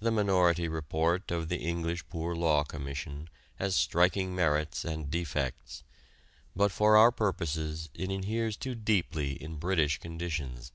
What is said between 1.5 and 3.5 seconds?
the English Poor Law Commission